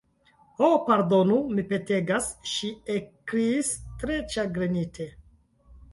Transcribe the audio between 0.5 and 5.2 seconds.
"Ho, pardonu, mi petegas," ŝi ekkriis tre ĉagrenite.